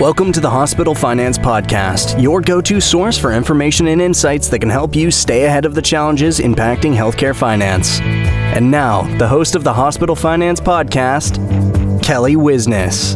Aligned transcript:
Welcome 0.00 0.32
to 0.32 0.40
the 0.40 0.50
Hospital 0.50 0.92
Finance 0.92 1.38
Podcast, 1.38 2.20
your 2.20 2.40
go 2.40 2.60
to 2.60 2.80
source 2.80 3.16
for 3.16 3.32
information 3.32 3.86
and 3.86 4.02
insights 4.02 4.48
that 4.48 4.58
can 4.58 4.68
help 4.68 4.96
you 4.96 5.12
stay 5.12 5.44
ahead 5.44 5.64
of 5.64 5.76
the 5.76 5.80
challenges 5.80 6.40
impacting 6.40 6.96
healthcare 6.96 7.34
finance. 7.34 8.00
And 8.00 8.72
now, 8.72 9.02
the 9.18 9.28
host 9.28 9.54
of 9.54 9.62
the 9.62 9.72
Hospital 9.72 10.16
Finance 10.16 10.60
Podcast, 10.60 12.02
Kelly 12.02 12.34
Wisness. 12.34 13.14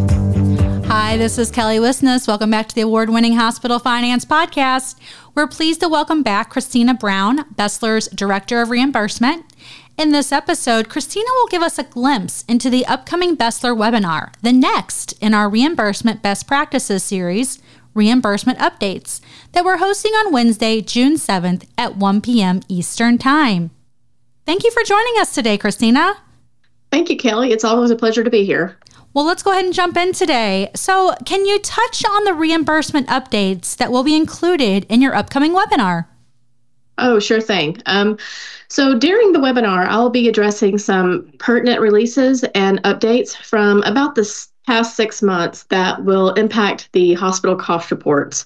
Hi, 0.86 1.16
this 1.16 1.36
is 1.36 1.50
Kelly 1.50 1.78
Wisness. 1.78 2.28
Welcome 2.28 2.52
back 2.52 2.68
to 2.68 2.74
the 2.76 2.82
award 2.82 3.10
winning 3.10 3.34
Hospital 3.34 3.80
Finance 3.80 4.24
Podcast. 4.24 5.00
We're 5.34 5.48
pleased 5.48 5.80
to 5.80 5.88
welcome 5.88 6.22
back 6.22 6.48
Christina 6.48 6.94
Brown, 6.94 7.44
BESLER's 7.56 8.06
Director 8.08 8.62
of 8.62 8.70
Reimbursement. 8.70 9.44
In 9.98 10.12
this 10.12 10.30
episode, 10.30 10.88
Christina 10.88 11.26
will 11.34 11.48
give 11.48 11.60
us 11.60 11.76
a 11.76 11.82
glimpse 11.82 12.44
into 12.46 12.70
the 12.70 12.86
upcoming 12.86 13.34
BESLER 13.34 13.74
webinar, 13.74 14.32
the 14.42 14.52
next 14.52 15.14
in 15.20 15.34
our 15.34 15.48
Reimbursement 15.48 16.22
Best 16.22 16.46
Practices 16.46 17.02
series, 17.02 17.60
Reimbursement 17.94 18.60
Updates, 18.60 19.20
that 19.50 19.64
we're 19.64 19.78
hosting 19.78 20.12
on 20.12 20.32
Wednesday, 20.32 20.80
June 20.80 21.14
7th 21.16 21.66
at 21.76 21.96
1 21.96 22.20
p.m. 22.20 22.60
Eastern 22.68 23.18
Time. 23.18 23.72
Thank 24.46 24.62
you 24.62 24.70
for 24.70 24.84
joining 24.84 25.14
us 25.18 25.34
today, 25.34 25.58
Christina. 25.58 26.18
Thank 26.92 27.10
you, 27.10 27.16
Kelly. 27.16 27.50
It's 27.50 27.64
always 27.64 27.90
a 27.90 27.96
pleasure 27.96 28.22
to 28.22 28.30
be 28.30 28.44
here. 28.44 28.78
Well, 29.14 29.24
let's 29.24 29.42
go 29.42 29.50
ahead 29.50 29.64
and 29.64 29.74
jump 29.74 29.96
in 29.96 30.12
today. 30.12 30.70
So, 30.76 31.16
can 31.26 31.44
you 31.44 31.58
touch 31.58 32.04
on 32.08 32.22
the 32.22 32.34
reimbursement 32.34 33.08
updates 33.08 33.76
that 33.78 33.90
will 33.90 34.04
be 34.04 34.14
included 34.14 34.86
in 34.88 35.02
your 35.02 35.16
upcoming 35.16 35.56
webinar? 35.56 36.06
Oh, 36.98 37.18
sure 37.18 37.40
thing. 37.40 37.80
Um, 37.86 38.18
so 38.68 38.98
during 38.98 39.32
the 39.32 39.38
webinar, 39.38 39.86
I'll 39.86 40.10
be 40.10 40.28
addressing 40.28 40.78
some 40.78 41.32
pertinent 41.38 41.80
releases 41.80 42.44
and 42.54 42.82
updates 42.82 43.36
from 43.36 43.82
about 43.84 44.14
the 44.14 44.46
past 44.66 44.96
six 44.96 45.22
months 45.22 45.62
that 45.70 46.04
will 46.04 46.34
impact 46.34 46.90
the 46.92 47.14
hospital 47.14 47.56
cost 47.56 47.90
reports. 47.90 48.44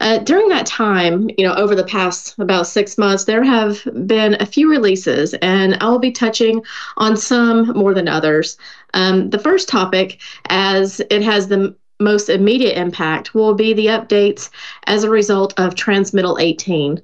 Uh, 0.00 0.18
during 0.18 0.48
that 0.48 0.66
time, 0.66 1.30
you 1.38 1.46
know, 1.46 1.54
over 1.54 1.74
the 1.74 1.84
past 1.84 2.34
about 2.38 2.66
six 2.66 2.98
months, 2.98 3.24
there 3.24 3.44
have 3.44 3.82
been 4.06 4.36
a 4.40 4.44
few 4.44 4.68
releases, 4.68 5.32
and 5.34 5.78
I'll 5.80 5.98
be 5.98 6.10
touching 6.10 6.62
on 6.98 7.16
some 7.16 7.68
more 7.68 7.94
than 7.94 8.08
others. 8.08 8.58
Um, 8.92 9.30
the 9.30 9.38
first 9.38 9.68
topic, 9.68 10.20
as 10.50 11.00
it 11.08 11.22
has 11.22 11.48
the 11.48 11.74
most 12.00 12.28
immediate 12.28 12.76
impact, 12.76 13.32
will 13.34 13.54
be 13.54 13.72
the 13.72 13.86
updates 13.86 14.50
as 14.86 15.04
a 15.04 15.10
result 15.10 15.54
of 15.58 15.74
Transmittal 15.74 16.36
18. 16.38 17.00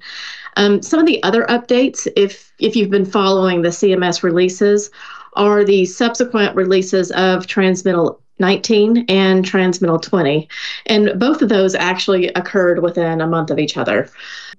Um, 0.57 0.81
some 0.81 0.99
of 0.99 1.05
the 1.05 1.21
other 1.23 1.45
updates, 1.45 2.07
if 2.15 2.51
if 2.59 2.75
you've 2.75 2.89
been 2.89 3.05
following 3.05 3.61
the 3.61 3.69
CMS 3.69 4.23
releases, 4.23 4.91
are 5.33 5.63
the 5.63 5.85
subsequent 5.85 6.55
releases 6.55 7.11
of 7.11 7.47
Transmittal 7.47 8.21
19 8.39 9.05
and 9.09 9.45
Transmittal 9.45 9.99
20. 9.99 10.47
And 10.85 11.19
both 11.19 11.41
of 11.41 11.49
those 11.49 11.75
actually 11.75 12.27
occurred 12.29 12.81
within 12.81 13.21
a 13.21 13.27
month 13.27 13.51
of 13.51 13.59
each 13.59 13.77
other. 13.77 14.09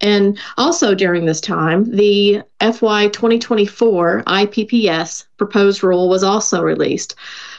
And 0.00 0.38
also 0.58 0.94
during 0.94 1.24
this 1.24 1.40
time, 1.40 1.84
the 1.84 2.42
FY 2.60 3.08
2024 3.08 4.24
IPPS 4.24 5.24
proposed 5.38 5.82
rule 5.82 6.08
was 6.08 6.22
also 6.22 6.62
released. 6.62 7.14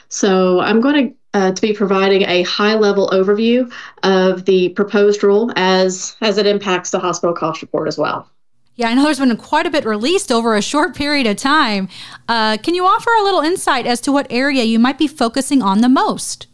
So 0.09 0.59
I'm 0.59 0.81
going 0.81 1.09
to 1.09 1.15
uh, 1.33 1.51
to 1.51 1.61
be 1.61 1.73
providing 1.73 2.23
a 2.23 2.43
high 2.43 2.75
level 2.75 3.09
overview 3.09 3.71
of 4.03 4.45
the 4.45 4.69
proposed 4.69 5.23
rule 5.23 5.51
as 5.55 6.15
as 6.21 6.37
it 6.37 6.45
impacts 6.45 6.91
the 6.91 6.99
hospital 6.99 7.33
cost 7.33 7.61
report 7.61 7.87
as 7.87 7.97
well. 7.97 8.29
Yeah, 8.75 8.89
I 8.89 8.93
know 8.93 9.03
there's 9.03 9.19
been 9.19 9.35
quite 9.37 9.65
a 9.65 9.69
bit 9.69 9.85
released 9.85 10.31
over 10.31 10.55
a 10.55 10.61
short 10.61 10.95
period 10.95 11.27
of 11.27 11.35
time. 11.35 11.89
Uh, 12.27 12.57
can 12.57 12.73
you 12.73 12.85
offer 12.85 13.11
a 13.19 13.23
little 13.23 13.41
insight 13.41 13.85
as 13.85 14.02
to 14.02 14.11
what 14.11 14.27
area 14.29 14.63
you 14.63 14.79
might 14.79 14.97
be 14.97 15.07
focusing 15.07 15.61
on 15.61 15.81
the 15.81 15.89
most? 15.89 16.47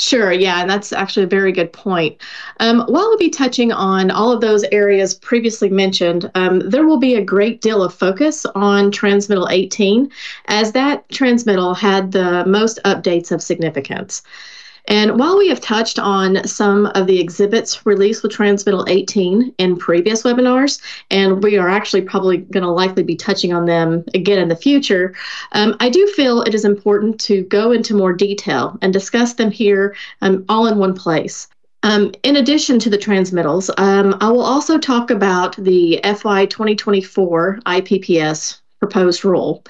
Sure, 0.00 0.30
yeah, 0.32 0.60
and 0.60 0.70
that's 0.70 0.92
actually 0.92 1.24
a 1.24 1.28
very 1.28 1.50
good 1.50 1.72
point. 1.72 2.16
Um, 2.60 2.78
while 2.86 3.08
we'll 3.08 3.18
be 3.18 3.30
touching 3.30 3.72
on 3.72 4.12
all 4.12 4.30
of 4.30 4.40
those 4.40 4.62
areas 4.70 5.12
previously 5.14 5.68
mentioned, 5.70 6.30
um, 6.36 6.60
there 6.60 6.86
will 6.86 6.98
be 6.98 7.16
a 7.16 7.24
great 7.24 7.60
deal 7.62 7.82
of 7.82 7.92
focus 7.92 8.46
on 8.54 8.92
Transmittal 8.92 9.48
18, 9.50 10.08
as 10.46 10.70
that 10.72 11.08
transmittal 11.08 11.74
had 11.74 12.12
the 12.12 12.44
most 12.46 12.78
updates 12.84 13.32
of 13.32 13.42
significance. 13.42 14.22
And 14.88 15.18
while 15.18 15.36
we 15.36 15.48
have 15.50 15.60
touched 15.60 15.98
on 15.98 16.46
some 16.46 16.86
of 16.94 17.06
the 17.06 17.20
exhibits 17.20 17.84
released 17.84 18.22
with 18.22 18.32
Transmittal 18.32 18.86
18 18.88 19.54
in 19.58 19.76
previous 19.76 20.22
webinars, 20.22 20.80
and 21.10 21.42
we 21.42 21.58
are 21.58 21.68
actually 21.68 22.02
probably 22.02 22.38
going 22.38 22.64
to 22.64 22.70
likely 22.70 23.02
be 23.02 23.14
touching 23.14 23.52
on 23.52 23.66
them 23.66 24.02
again 24.14 24.38
in 24.38 24.48
the 24.48 24.56
future, 24.56 25.14
um, 25.52 25.76
I 25.78 25.90
do 25.90 26.06
feel 26.08 26.40
it 26.40 26.54
is 26.54 26.64
important 26.64 27.20
to 27.20 27.42
go 27.42 27.70
into 27.70 27.94
more 27.94 28.14
detail 28.14 28.78
and 28.80 28.92
discuss 28.92 29.34
them 29.34 29.50
here 29.50 29.94
um, 30.22 30.44
all 30.48 30.66
in 30.66 30.78
one 30.78 30.94
place. 30.94 31.48
Um, 31.82 32.12
in 32.22 32.36
addition 32.36 32.78
to 32.80 32.90
the 32.90 32.98
transmittals, 32.98 33.70
um, 33.76 34.16
I 34.20 34.30
will 34.30 34.42
also 34.42 34.78
talk 34.78 35.10
about 35.10 35.54
the 35.56 36.00
FY 36.02 36.46
2024 36.46 37.60
IPPS 37.66 38.60
proposed 38.78 39.24
rule. 39.24 39.64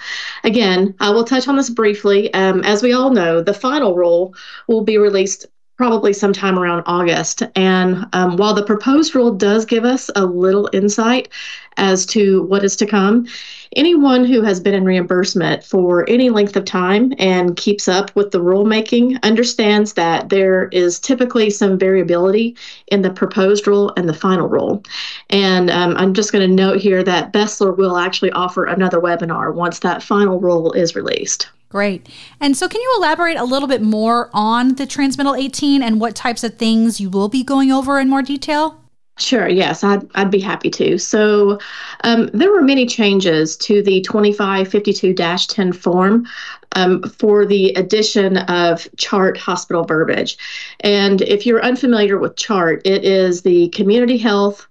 Again, 0.44 0.94
I 1.00 1.10
will 1.10 1.24
touch 1.24 1.48
on 1.48 1.56
this 1.56 1.70
briefly. 1.70 2.32
Um, 2.34 2.62
as 2.64 2.82
we 2.82 2.92
all 2.92 3.10
know, 3.10 3.42
the 3.42 3.54
final 3.54 3.94
rule 3.94 4.34
will 4.66 4.82
be 4.82 4.98
released 4.98 5.46
probably 5.78 6.12
sometime 6.12 6.58
around 6.58 6.82
August. 6.86 7.44
And 7.54 8.04
um, 8.12 8.36
while 8.36 8.52
the 8.52 8.64
proposed 8.64 9.14
rule 9.14 9.32
does 9.32 9.64
give 9.64 9.84
us 9.84 10.10
a 10.16 10.26
little 10.26 10.68
insight 10.72 11.28
as 11.76 12.04
to 12.06 12.42
what 12.42 12.64
is 12.64 12.74
to 12.76 12.86
come, 12.86 13.28
anyone 13.76 14.24
who 14.24 14.42
has 14.42 14.58
been 14.58 14.74
in 14.74 14.84
reimbursement 14.84 15.62
for 15.62 16.04
any 16.10 16.30
length 16.30 16.56
of 16.56 16.64
time 16.64 17.12
and 17.18 17.56
keeps 17.56 17.86
up 17.86 18.14
with 18.16 18.32
the 18.32 18.40
rulemaking 18.40 19.22
understands 19.22 19.92
that 19.92 20.30
there 20.30 20.66
is 20.72 20.98
typically 20.98 21.48
some 21.48 21.78
variability 21.78 22.56
in 22.88 23.02
the 23.02 23.10
proposed 23.10 23.68
rule 23.68 23.92
and 23.96 24.08
the 24.08 24.14
final 24.14 24.48
rule. 24.48 24.82
And 25.30 25.70
um, 25.70 25.96
I'm 25.96 26.12
just 26.12 26.32
going 26.32 26.46
to 26.48 26.52
note 26.52 26.80
here 26.80 27.04
that 27.04 27.32
BESLER 27.32 27.70
will 27.72 27.98
actually 27.98 28.32
offer 28.32 28.64
another 28.64 28.98
webinar 28.98 29.54
once 29.54 29.78
that 29.78 30.02
final 30.02 30.40
rule 30.40 30.72
is 30.72 30.96
released. 30.96 31.48
Great. 31.68 32.08
And 32.40 32.56
so, 32.56 32.66
can 32.66 32.80
you 32.80 32.94
elaborate 32.98 33.36
a 33.36 33.44
little 33.44 33.68
bit 33.68 33.82
more 33.82 34.30
on 34.32 34.76
the 34.76 34.86
Transmittal 34.86 35.34
18 35.34 35.82
and 35.82 36.00
what 36.00 36.14
types 36.14 36.42
of 36.42 36.56
things 36.56 37.00
you 37.00 37.10
will 37.10 37.28
be 37.28 37.44
going 37.44 37.70
over 37.70 38.00
in 38.00 38.08
more 38.08 38.22
detail? 38.22 38.80
Sure, 39.18 39.48
yes, 39.48 39.82
I'd, 39.82 40.08
I'd 40.14 40.30
be 40.30 40.38
happy 40.38 40.70
to. 40.70 40.96
So, 40.96 41.58
um, 42.04 42.30
there 42.32 42.50
were 42.50 42.62
many 42.62 42.86
changes 42.86 43.56
to 43.58 43.82
the 43.82 44.00
2552 44.00 45.12
10 45.12 45.72
form 45.72 46.26
um, 46.72 47.02
for 47.02 47.44
the 47.44 47.70
addition 47.74 48.38
of 48.38 48.88
CHART 48.96 49.36
hospital 49.36 49.84
verbiage. 49.84 50.38
And 50.80 51.20
if 51.22 51.44
you're 51.44 51.62
unfamiliar 51.62 52.18
with 52.18 52.36
CHART, 52.36 52.86
it 52.86 53.04
is 53.04 53.42
the 53.42 53.68
community 53.70 54.16
health 54.16 54.66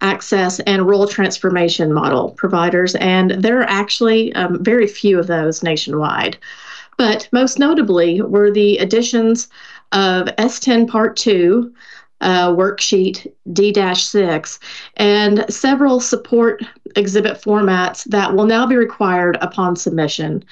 access 0.00 0.60
and 0.60 0.86
rural 0.86 1.06
transformation 1.06 1.92
model 1.92 2.30
providers, 2.30 2.94
and 2.96 3.32
there 3.32 3.60
are 3.60 3.68
actually 3.68 4.32
um, 4.34 4.62
very 4.62 4.86
few 4.86 5.18
of 5.18 5.26
those 5.26 5.62
nationwide. 5.62 6.36
But 6.96 7.28
most 7.32 7.58
notably 7.58 8.20
were 8.20 8.50
the 8.50 8.76
additions 8.78 9.48
of 9.92 10.26
S10 10.36 10.86
Part 10.86 11.16
2, 11.16 11.72
uh, 12.20 12.50
worksheet 12.50 13.26
D 13.52 13.72
6, 13.74 14.60
and 14.98 15.44
several 15.48 16.00
support 16.00 16.62
exhibit 16.96 17.40
formats 17.40 18.04
that 18.04 18.34
will 18.34 18.44
now 18.44 18.66
be 18.66 18.76
required 18.76 19.38
upon 19.40 19.76
submission. 19.76 20.44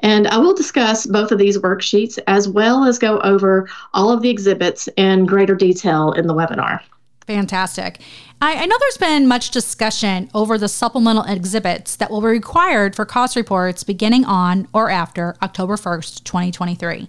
And 0.00 0.26
I 0.26 0.38
will 0.38 0.54
discuss 0.54 1.06
both 1.06 1.30
of 1.30 1.38
these 1.38 1.58
worksheets 1.58 2.18
as 2.26 2.48
well 2.48 2.84
as 2.84 2.98
go 2.98 3.20
over 3.20 3.68
all 3.94 4.10
of 4.10 4.22
the 4.22 4.30
exhibits 4.30 4.88
in 4.96 5.26
greater 5.26 5.54
detail 5.54 6.12
in 6.12 6.26
the 6.26 6.34
webinar. 6.34 6.80
Fantastic. 7.26 8.00
I, 8.40 8.62
I, 8.62 8.66
know 8.66 8.76
there's 8.80 8.96
been 8.96 9.28
much 9.28 9.50
discussion 9.50 10.28
over 10.34 10.58
the 10.58 10.68
supplemental 10.68 11.22
exhibits 11.24 11.94
that 11.96 12.10
will 12.10 12.20
be 12.20 12.26
required 12.26 12.96
for 12.96 13.04
cost 13.04 13.36
reports 13.36 13.84
beginning 13.84 14.24
on 14.24 14.66
or 14.72 14.90
after 14.90 15.36
October 15.40 15.76
1st, 15.76 16.24
2023. 16.24 17.08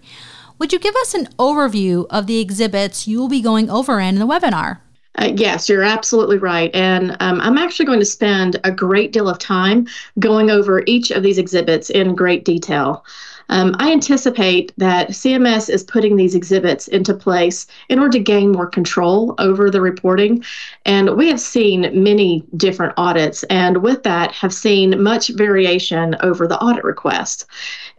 Would 0.60 0.72
you 0.72 0.80
give 0.80 0.96
us 0.98 1.16
an 1.16 1.26
overview 1.40 2.06
of 2.12 2.28
the 2.28 2.40
exhibits 2.40 3.08
you 3.08 3.20
will 3.20 3.28
be 3.28 3.42
going 3.42 3.72
over 3.72 4.00
in 4.00 4.20
the 4.20 4.28
webinar? 4.28 4.80
Uh, 5.16 5.32
yes, 5.36 5.70
you're 5.70 5.84
absolutely 5.84 6.38
right. 6.38 6.74
And 6.74 7.18
um, 7.20 7.40
I'm 7.42 7.58
actually 7.58 7.86
going 7.86 8.00
to 8.00 8.06
spend 8.06 8.60
a 8.64 8.72
great 8.72 9.14
deal 9.14 9.30
of 9.30 9.38
time 9.40 9.88
going 10.20 10.50
over 10.50 10.84
each 10.88 11.12
of 11.12 11.22
these 11.22 11.38
exhibits 11.38 11.90
in 11.90 12.16
great 12.16 12.46
detail. 12.46 13.06
Um, 13.50 13.76
I 13.80 13.92
anticipate 13.92 14.72
that 14.78 15.10
CMS 15.10 15.70
is 15.70 15.84
putting 15.84 16.16
these 16.16 16.36
exhibits 16.36 16.88
into 16.88 17.14
place 17.14 17.68
in 17.90 18.00
order 18.00 18.18
to 18.18 18.24
gain 18.24 18.52
more 18.52 18.68
control 18.68 19.36
over 19.38 19.70
the 19.70 19.82
reporting. 19.82 20.44
And 20.86 21.16
we 21.18 21.28
have 21.28 21.40
seen 21.40 22.04
many 22.04 22.44
different 22.58 22.94
audits, 22.98 23.44
and 23.44 23.78
with 23.78 24.04
that, 24.04 24.32
have 24.32 24.54
seen 24.54 25.02
much 25.02 25.30
variation 25.30 26.16
over 26.22 26.48
the 26.48 26.60
audit 26.60 26.84
requests. 26.84 27.46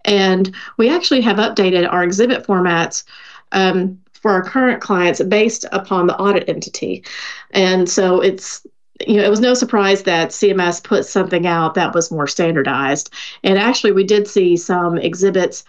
And 0.04 0.54
we 0.76 0.88
actually 0.88 1.20
have 1.22 1.36
updated 1.36 1.90
our 1.90 2.02
exhibit 2.02 2.46
formats. 2.46 3.04
Um, 3.52 4.00
for 4.24 4.30
our 4.30 4.42
current 4.42 4.80
clients 4.80 5.22
based 5.24 5.66
upon 5.70 6.06
the 6.06 6.16
audit 6.18 6.48
entity. 6.48 7.04
And 7.50 7.86
so 7.86 8.22
it's 8.22 8.66
you 9.06 9.16
know, 9.16 9.24
it 9.24 9.30
was 9.30 9.40
no 9.40 9.54
surprise 9.54 10.02
that 10.04 10.30
CMS 10.30 10.82
put 10.82 11.06
something 11.06 11.46
out 11.46 11.74
that 11.74 11.94
was 11.94 12.10
more 12.10 12.26
standardized. 12.26 13.12
And 13.42 13.58
actually, 13.58 13.92
we 13.92 14.04
did 14.04 14.28
see 14.28 14.56
some 14.56 14.98
exhibits 14.98 15.64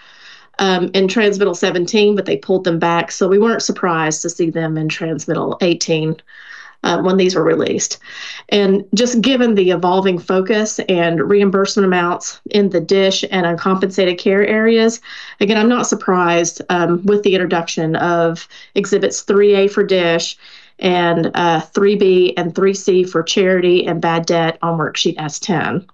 um, 0.60 0.90
in 0.94 1.08
Transmittal 1.08 1.56
17, 1.56 2.16
but 2.16 2.26
they 2.26 2.38
pulled 2.38 2.64
them 2.64 2.80
back. 2.80 3.12
So 3.12 3.28
we 3.28 3.40
weren't 3.40 3.62
surprised 3.62 4.22
to 4.22 4.30
see 4.30 4.50
them 4.50 4.78
in 4.78 4.90
Transmittal 4.90 5.58
18 5.62 6.16
uh, 6.84 7.02
when 7.02 7.18
these 7.18 7.36
were 7.36 7.44
released. 7.44 7.98
And 8.50 8.86
just 8.94 9.22
given 9.22 9.56
the 9.56 9.72
evolving 9.72 10.20
focus 10.20 10.80
and 10.88 11.20
reimbursement 11.20 11.86
amounts 11.86 12.40
in 12.52 12.70
the 12.70 12.80
DSH 12.80 13.26
and 13.32 13.46
uncompensated 13.46 14.18
care 14.18 14.46
areas, 14.46 15.02
again, 15.40 15.58
I'm 15.58 15.70
not 15.70 15.88
surprised 15.88 16.62
um, 16.70 17.04
with 17.04 17.24
the 17.24 17.34
introduction 17.34 17.96
of 17.96 18.48
exhibits 18.76 19.24
3A 19.24 19.72
for 19.72 19.86
DSH 19.86 20.38
and 20.80 21.32
uh, 21.34 21.62
3B 21.62 22.34
and 22.38 22.54
3C 22.54 23.10
for 23.10 23.24
charity 23.24 23.86
and 23.86 24.02
bad 24.02 24.26
debt 24.26 24.58
on 24.62 24.78
worksheet 24.78 25.18
S10. 25.18 25.88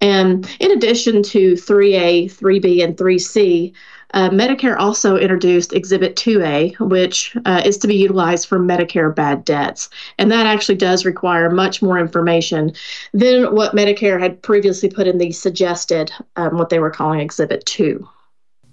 And 0.00 0.48
in 0.60 0.72
addition 0.72 1.22
to 1.24 1.54
3A, 1.54 2.26
3B, 2.26 2.84
and 2.84 2.96
3C, 2.96 3.72
uh, 4.14 4.30
Medicare 4.30 4.78
also 4.78 5.16
introduced 5.16 5.72
Exhibit 5.72 6.16
2A, 6.16 6.78
which 6.80 7.36
uh, 7.44 7.62
is 7.64 7.78
to 7.78 7.88
be 7.88 7.96
utilized 7.96 8.46
for 8.46 8.58
Medicare 8.58 9.14
bad 9.14 9.44
debts. 9.44 9.88
And 10.18 10.30
that 10.30 10.46
actually 10.46 10.76
does 10.76 11.04
require 11.04 11.50
much 11.50 11.82
more 11.82 11.98
information 11.98 12.72
than 13.12 13.54
what 13.54 13.74
Medicare 13.74 14.20
had 14.20 14.42
previously 14.42 14.88
put 14.88 15.06
in 15.06 15.18
the 15.18 15.32
suggested, 15.32 16.12
um, 16.36 16.56
what 16.56 16.68
they 16.68 16.78
were 16.78 16.90
calling 16.90 17.20
Exhibit 17.20 17.64
2. 17.66 18.06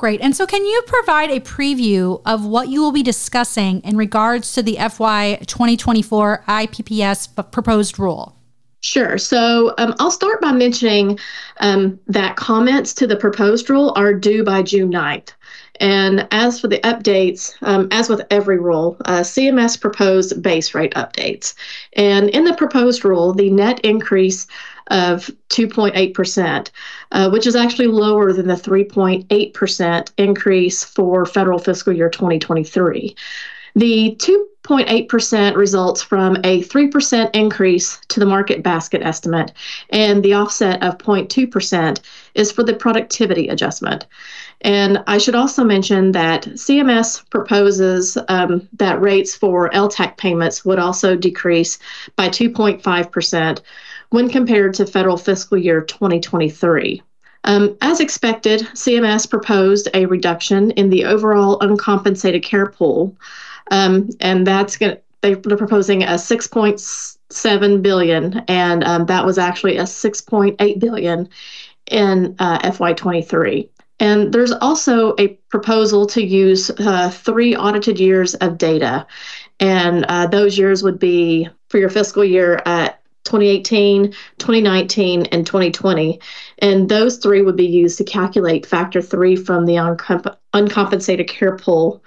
Great. 0.04 0.20
And 0.20 0.36
so, 0.36 0.46
can 0.46 0.66
you 0.66 0.84
provide 0.86 1.32
a 1.32 1.40
preview 1.40 2.22
of 2.26 2.46
what 2.46 2.68
you 2.68 2.82
will 2.82 2.92
be 2.92 3.04
discussing 3.04 3.80
in 3.86 3.96
regards 3.96 4.52
to 4.52 4.62
the 4.62 4.76
FY 4.76 5.36
2024 5.48 6.44
IPPS 6.46 7.52
proposed 7.54 7.98
rule? 7.98 8.36
Sure. 8.82 9.18
So 9.18 9.74
um, 9.78 9.96
I'll 10.00 10.12
start 10.12 10.42
by 10.42 10.52
mentioning 10.52 11.18
um, 11.62 11.98
that 12.08 12.36
comments 12.36 12.94
to 12.96 13.08
the 13.08 13.16
proposed 13.16 13.70
rule 13.70 13.94
are 13.96 14.14
due 14.14 14.44
by 14.44 14.62
June 14.62 14.92
9th. 14.92 15.30
And 15.80 16.28
as 16.32 16.60
for 16.60 16.68
the 16.68 16.80
updates, 16.80 17.54
um, 17.62 17.88
as 17.92 18.10
with 18.10 18.22
every 18.30 18.60
rule, 18.60 18.98
uh, 19.06 19.22
CMS 19.22 19.80
proposed 19.80 20.42
base 20.42 20.76
rate 20.76 20.94
updates. 20.96 21.54
And 21.94 22.30
in 22.32 22.44
the 22.44 22.56
proposed 22.56 23.06
rule, 23.06 23.34
the 23.34 23.50
net 23.50 23.80
increase 23.86 24.48
of 24.88 25.30
2.8%, 25.50 26.70
uh, 27.12 27.30
which 27.30 27.48
is 27.48 27.56
actually 27.56 27.88
lower 27.88 28.34
than 28.34 28.48
the 28.48 28.54
3.8% 28.54 30.12
increase 30.18 30.84
for 30.84 31.26
federal 31.26 31.60
fiscal 31.60 31.94
year 31.94 32.10
2023. 32.10 33.16
The 33.76 34.16
2.8% 34.20 35.56
results 35.56 36.02
from 36.04 36.36
a 36.44 36.62
3% 36.64 37.30
increase 37.34 38.00
to 38.10 38.20
the 38.20 38.26
market 38.26 38.62
basket 38.62 39.02
estimate, 39.02 39.52
and 39.90 40.22
the 40.22 40.34
offset 40.34 40.84
of 40.84 41.00
0.2% 41.00 42.00
is 42.36 42.52
for 42.52 42.64
the 42.64 42.76
productivity 42.76 43.48
adjustment. 43.48 44.06
And 44.62 45.04
I 45.08 45.18
should 45.18 45.36
also 45.36 45.64
mention 45.64 46.14
that 46.14 46.44
CMS 46.44 47.30
proposes 47.30 48.18
um, 48.30 48.68
that 48.74 49.02
rates 49.02 49.36
for 49.36 49.70
LTAC 49.72 50.18
payments 50.18 50.64
would 50.64 50.80
also 50.80 51.16
decrease 51.16 51.80
by 52.16 52.30
2.5% 52.30 53.60
when 54.14 54.30
compared 54.30 54.74
to 54.76 54.86
federal 54.86 55.18
fiscal 55.18 55.58
year 55.58 55.82
2023. 55.82 57.02
Um, 57.46 57.76
as 57.82 58.00
expected, 58.00 58.62
CMS 58.74 59.30
proposed 59.30 59.90
a 59.94 60.06
reduction 60.06 60.72
in 60.72 60.90
the 60.90 61.06
overall 61.06 61.58
uncompensated 61.62 62.44
care 62.44 62.68
pool 62.68 63.18
um, 63.72 64.10
and 64.20 64.46
that's 64.46 64.78
going 64.78 64.98
they're 65.22 65.38
proposing 65.38 66.04
a 66.04 66.16
6.7 66.18 67.82
billion, 67.82 68.40
and 68.50 68.84
um, 68.84 69.06
that 69.06 69.26
was 69.26 69.38
actually 69.38 69.78
a 69.78 69.84
6.8 69.84 70.80
billion 70.80 71.30
in 71.90 72.36
uh, 72.40 72.60
FY23. 72.60 73.70
And 74.02 74.34
there's 74.34 74.52
also 74.52 75.16
a 75.18 75.30
proposal 75.50 76.06
to 76.08 76.22
use 76.22 76.70
uh, 76.72 77.10
three 77.10 77.56
audited 77.56 78.02
years 78.02 78.36
of 78.36 78.58
data, 78.58 79.08
and 79.62 80.06
uh, 80.10 80.28
those 80.28 80.58
years 80.58 80.84
would 80.84 81.00
be 81.00 81.48
for 81.70 81.78
your 81.78 81.90
fiscal 81.90 82.26
year 82.26 82.62
at 82.66 83.00
2018, 83.24 84.12
2019, 84.38 85.26
and 85.28 85.46
2020. 85.46 86.20
And 86.60 86.90
those 86.90 87.18
three 87.18 87.42
would 87.42 87.56
be 87.56 87.66
used 87.66 87.98
to 87.98 88.04
calculate 88.04 88.66
factor 88.66 89.02
three 89.02 89.36
from 89.36 89.66
the 89.66 89.76
uncomp- 89.76 90.36
uncompensated 90.54 91.28
care 91.28 91.58
pool 91.58 92.04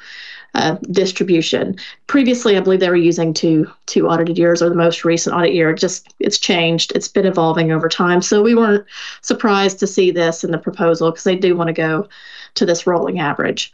uh, 0.56 0.76
distribution. 0.90 1.76
Previously, 2.06 2.56
I 2.56 2.60
believe 2.60 2.80
they 2.80 2.88
were 2.88 2.96
using 2.96 3.34
two 3.34 3.70
two 3.84 4.08
audited 4.08 4.38
years 4.38 4.62
or 4.62 4.70
the 4.70 4.74
most 4.74 5.04
recent 5.04 5.36
audit 5.36 5.52
year. 5.52 5.74
Just 5.74 6.14
it's 6.18 6.38
changed. 6.38 6.92
It's 6.94 7.08
been 7.08 7.26
evolving 7.26 7.72
over 7.72 7.88
time. 7.88 8.22
So 8.22 8.42
we 8.42 8.54
weren't 8.54 8.86
surprised 9.20 9.78
to 9.80 9.86
see 9.86 10.10
this 10.10 10.44
in 10.44 10.52
the 10.52 10.58
proposal 10.58 11.10
because 11.10 11.24
they 11.24 11.36
do 11.36 11.56
want 11.56 11.68
to 11.68 11.74
go 11.74 12.08
to 12.56 12.66
this 12.66 12.86
rolling 12.86 13.20
average. 13.20 13.72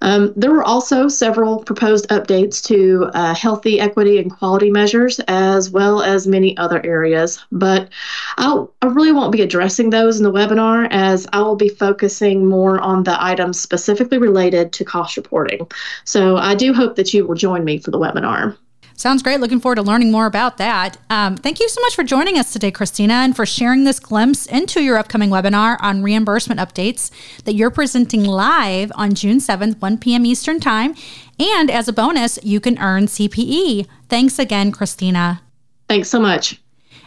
Um, 0.00 0.32
there 0.36 0.52
were 0.52 0.62
also 0.62 1.08
several 1.08 1.58
proposed 1.64 2.08
updates 2.08 2.62
to 2.66 3.10
uh, 3.14 3.34
healthy 3.34 3.80
equity 3.80 4.18
and 4.18 4.30
quality 4.30 4.70
measures, 4.70 5.20
as 5.26 5.70
well 5.70 6.02
as 6.02 6.26
many 6.26 6.56
other 6.56 6.84
areas. 6.86 7.44
But 7.50 7.88
I'll, 8.36 8.72
I 8.82 8.86
really 8.86 9.12
won't 9.12 9.32
be 9.32 9.42
addressing 9.42 9.90
those 9.90 10.18
in 10.18 10.24
the 10.24 10.32
webinar, 10.32 10.86
as 10.90 11.26
I 11.32 11.40
will 11.40 11.56
be 11.56 11.68
focusing 11.68 12.46
more 12.46 12.80
on 12.80 13.02
the 13.02 13.22
items 13.22 13.58
specifically 13.58 14.18
related 14.18 14.72
to 14.74 14.84
cost 14.84 15.16
reporting. 15.16 15.66
So 16.04 16.36
I 16.36 16.54
do 16.54 16.72
hope 16.72 16.94
that 16.96 17.12
you 17.12 17.26
will 17.26 17.34
join 17.34 17.64
me 17.64 17.78
for 17.78 17.90
the 17.90 17.98
webinar. 17.98 18.56
Sounds 18.98 19.22
great. 19.22 19.38
Looking 19.38 19.60
forward 19.60 19.76
to 19.76 19.82
learning 19.82 20.10
more 20.10 20.26
about 20.26 20.56
that. 20.56 20.96
Um, 21.08 21.36
thank 21.36 21.60
you 21.60 21.68
so 21.68 21.80
much 21.82 21.94
for 21.94 22.02
joining 22.02 22.36
us 22.36 22.52
today, 22.52 22.72
Christina, 22.72 23.14
and 23.14 23.36
for 23.36 23.46
sharing 23.46 23.84
this 23.84 24.00
glimpse 24.00 24.44
into 24.46 24.82
your 24.82 24.98
upcoming 24.98 25.30
webinar 25.30 25.76
on 25.78 26.02
reimbursement 26.02 26.60
updates 26.60 27.12
that 27.44 27.54
you're 27.54 27.70
presenting 27.70 28.24
live 28.24 28.90
on 28.96 29.14
June 29.14 29.38
7th, 29.38 29.80
1 29.80 29.98
p.m. 29.98 30.26
Eastern 30.26 30.58
Time. 30.58 30.96
And 31.38 31.70
as 31.70 31.86
a 31.86 31.92
bonus, 31.92 32.40
you 32.42 32.58
can 32.58 32.76
earn 32.80 33.06
CPE. 33.06 33.86
Thanks 34.08 34.36
again, 34.36 34.72
Christina. 34.72 35.42
Thanks 35.88 36.08
so 36.08 36.18
much. 36.18 36.60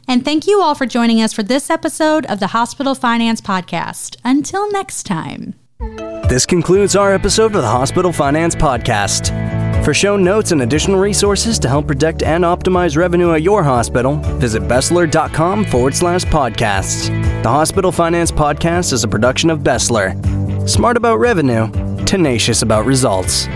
And 0.08 0.24
thank 0.24 0.48
you 0.48 0.62
all 0.62 0.76
for 0.76 0.86
joining 0.86 1.22
us 1.22 1.34
for 1.34 1.44
this 1.44 1.70
episode 1.70 2.26
of 2.28 2.40
the 2.40 2.48
Hospital 2.48 2.96
Finance 2.96 3.42
Podcast. 3.42 4.16
Until 4.24 4.72
next 4.72 5.04
time. 5.04 5.56
This 6.30 6.46
concludes 6.46 6.96
our 6.96 7.14
episode 7.14 7.54
of 7.54 7.62
the 7.62 7.68
Hospital 7.68 8.14
Finance 8.14 8.56
Podcast. 8.56 9.61
For 9.84 9.96
show 9.96 10.16
notes 10.16 10.52
and 10.52 10.62
additional 10.62 11.00
resources 11.00 11.58
to 11.60 11.68
help 11.68 11.88
protect 11.88 12.22
and 12.22 12.44
optimize 12.44 12.96
revenue 12.96 13.34
at 13.34 13.42
your 13.42 13.64
hospital, 13.64 14.18
visit 14.38 14.68
BESLER.com 14.68 15.66
forward 15.66 15.96
slash 15.96 16.24
podcasts. 16.26 17.08
The 17.42 17.50
Hospital 17.50 17.92
Finance 17.92 18.32
Podcast 18.32 18.94
is 18.94 19.04
a 19.04 19.08
production 19.08 19.50
of 19.50 19.64
BESLER. 19.64 20.14
Smart 20.68 20.98
about 20.98 21.18
revenue, 21.18 21.72
tenacious 22.06 22.62
about 22.62 22.86
results. 22.86 23.48